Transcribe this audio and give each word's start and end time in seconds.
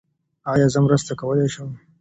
ایا 0.51 0.67
زه 0.73 0.79
مرسته 0.85 1.11
کولي 1.21 1.47
شم؟ 1.53 1.69